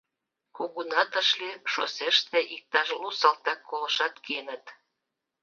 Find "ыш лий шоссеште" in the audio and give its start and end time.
1.21-2.39